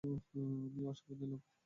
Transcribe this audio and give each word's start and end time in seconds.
আমিও 0.03 0.89
আশীর্বাদ 0.91 1.17
নিলাম। 1.21 1.41